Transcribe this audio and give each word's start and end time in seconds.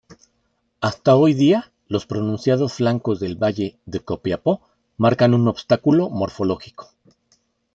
Hasta 0.79 1.15
hoy 1.15 1.35
día 1.35 1.71
los 1.87 2.07
pronunciados 2.07 2.73
flancos 2.73 3.19
del 3.19 3.35
valle 3.35 3.77
de 3.85 3.99
Copiapó 3.99 4.61
marcan 4.97 5.35
un 5.35 5.47
obstáculo 5.47 6.09
morfológico. 6.09 6.89